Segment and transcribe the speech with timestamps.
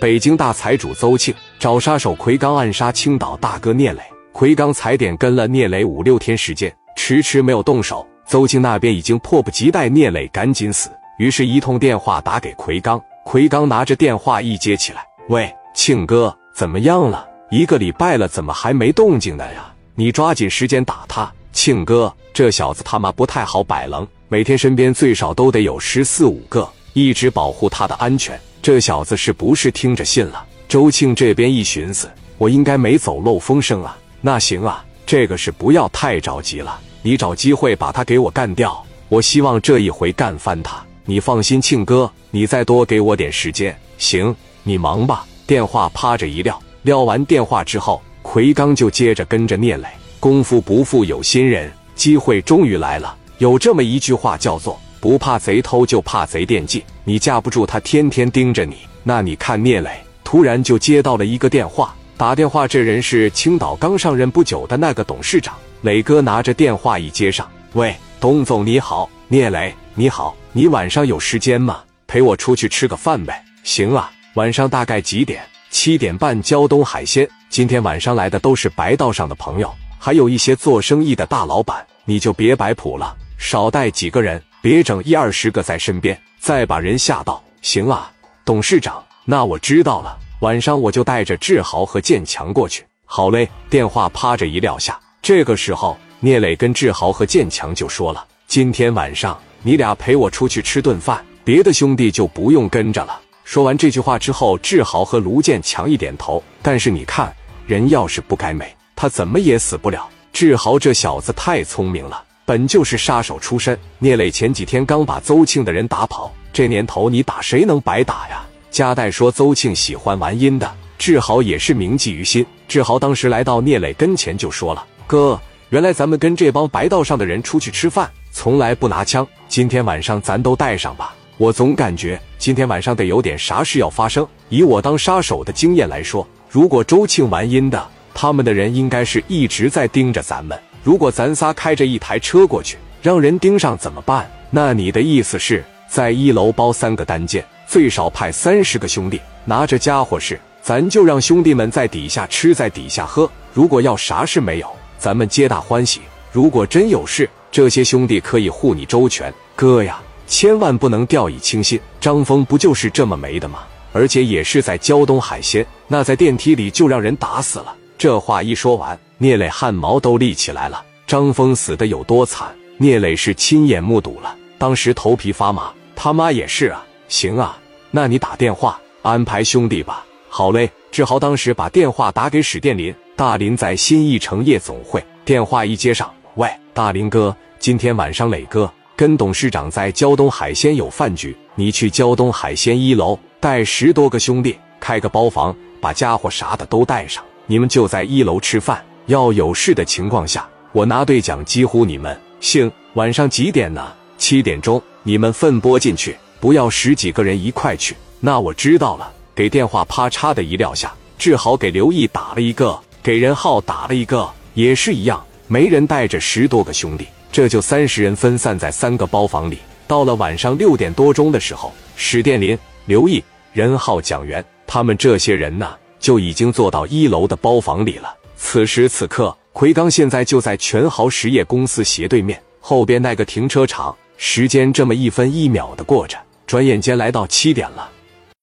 [0.00, 4.00] 北京大财主邹庆找杀手奎刚暗杀青岛大哥聂磊，
[4.32, 8.06] 奎刚踩点跟了聂磊五六天时间，迟迟没有动手。
[8.26, 12.98] 邹庆那边已经迫不及待聂磊赶紧死，于是，一通电话打给奎刚。
[13.26, 17.28] 奎刚拿着电话一接起来：“喂，庆哥，怎么样了？
[17.50, 19.70] 一个礼拜了，怎么还没动静呢呀？
[19.94, 21.30] 你抓紧时间打他。
[21.52, 28.40] 庆哥，这小子他妈不太好摆棱，每天身边最少都得有十四五个，一直保护他的安全。
[28.62, 33.98] 这小子是不是听着信了？”周庆这边一寻思，我应该没走漏风声啊。
[34.20, 38.80] 那行啊，这个是不要太着急了，你找机会把他给我干掉。
[39.08, 40.80] 我希望这一回干翻他。
[41.04, 43.76] 你放心，庆哥，你再多给我点时间。
[43.98, 45.26] 行，你忙吧。
[45.44, 49.88] 电话趴着一撂，撂完电话之后，奎刚就接着跟着聂磊。
[50.20, 53.16] 功夫不负有心人，机会终于来了。
[53.38, 56.84] 有这么一句话叫做“不怕贼偷，就怕贼惦记”。
[57.04, 59.90] 你架不住他天天盯着你，那你看聂磊
[60.22, 65.54] 突然就接到了一个电话，打电话这人是青岛刚上任不久的那个董事长。
[65.80, 70.36] 磊哥拿着电话一接上，喂，董总你好，聂磊你好。
[70.52, 71.80] 你晚上有时间吗？
[72.06, 73.42] 陪我出去吃个饭呗。
[73.62, 75.42] 行啊，晚上大概几点？
[75.70, 76.40] 七点半。
[76.42, 81.86] 胶东海鲜今天晚上来的都是白道上的朋友，还有一些做生意的大老板。
[82.04, 87.42] 你就别摆谱了，少带几个人，别整一二十个在身边，再把人吓到。
[87.62, 88.10] 行啊，
[88.44, 90.18] 董事长，那我知道了。
[90.40, 92.84] 晚上我就带着志豪和建强过去。
[93.04, 93.48] 好嘞。
[93.68, 103.20] 电话啪着一撂下，这个时候聂磊跟志豪和建强就说了：“今天晚上。”你俩陪我出去吃顿饭，别的兄弟就不用跟着了。
[103.44, 106.42] 说完这句话之后，志豪和卢建强一点头。
[106.62, 107.30] 但是你看，
[107.66, 110.08] 人要是不该美，他怎么也死不了。
[110.32, 113.78] 志豪这小子太聪明了，本就是杀手出身。
[114.00, 118.44] 聂磊前几天刚把邹庆的人打跑，这年头你打谁能白打呀？
[118.72, 122.44] 加代说邹庆喜欢玩阴的，志豪也是铭记于心。
[122.66, 131.14] 志豪当时来到聂磊跟前就说了：“哥，原来咱们跟这帮白道上的人出去吃饭。”从来不拿枪，今天晚上咱都带上吧。
[131.36, 134.26] 我总感觉今天晚上得有点啥事要发生。
[134.48, 140.58] 以我当杀手的经验来说，如果周庆玩阴的，他们的人应该是一直在盯着咱们。
[140.82, 144.30] 如果咱仨开着一台车过去，让人盯上怎么办？
[144.50, 153.30] 那你的意思是在一楼包三个单间，最少派三十个兄弟拿着家伙事，咱就让兄弟们在底下吃，在底下喝。
[153.52, 156.00] 如果要啥事没有，咱们皆大欢喜；
[156.32, 161.78] 如果真有事，这些兄弟可以护你周全，哥呀，千万不能掉以轻心。
[162.00, 163.60] 张峰不就是这么没的吗？
[163.92, 167.74] 而且也是在胶东海鲜，那在电梯里就让人打死了。
[167.98, 170.82] 这话一说完，聂磊汗毛都立起来了。
[171.06, 172.48] 张峰死的有多惨，
[172.78, 175.70] 聂磊是亲眼目睹了，当时头皮发麻。
[175.94, 176.82] 他妈也是啊。
[177.06, 177.58] 行啊，
[177.90, 180.02] 那你打电话安排兄弟吧。
[180.30, 180.70] 好嘞。
[180.90, 186.12] 志豪当时把电话打给史殿林，大林在新艺城夜总会，电话一接上。
[186.34, 198.84] 喂，大林哥，今天晚上磊哥跟董事长在胶东海鲜有饭局，你去胶东海鲜一楼带十多个兄弟，开个包房，把家伙啥的都带上，你们就在一楼吃饭。
[199.10, 202.16] 要有事的情况下，我拿对讲机呼你们。
[202.38, 203.92] 行，晚上几点呢？
[204.16, 207.96] 七点钟，你们分拨进去，不要十几个人一块去。
[208.20, 209.12] 那我知道了。
[209.34, 215.20] 给电话啪嚓的一撂下，志豪给刘毅打了一个，给任浩打了一个，也是一样。
[215.48, 219.58] 没人带着十多个兄弟，这就三十人分散在三个包房里。
[219.88, 223.20] 到了晚上六点多钟的时候，史殿林、刘毅、
[223.52, 228.14] 任浩、蒋元他们这些人呢，就已经坐到一楼的包房里了。
[228.42, 233.96] 此时此刻，奎刚现在就在全豪实业公司斜对面后边那个停车场。
[234.16, 237.88] 时间这么一分一秒的过着，转眼间来到七点了。